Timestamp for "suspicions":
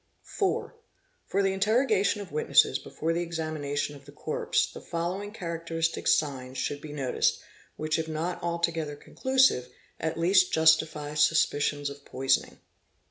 11.13-11.87